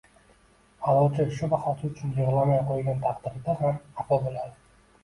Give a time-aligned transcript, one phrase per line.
[0.93, 4.61] Aʼlochi shu bahosi uchun yig‘lamay qo‘ygan taqdirida ham xafa bo‘ladi